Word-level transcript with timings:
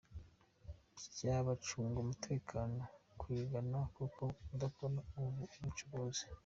by’abacunga 1.11 1.97
umutekano 1.99 2.79
kuyigana 3.19 3.79
kuko 3.95 4.23
idakora 4.53 4.95
ubucuruzi. 5.19 6.25